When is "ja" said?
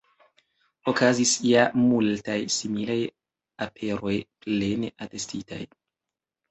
1.49-1.65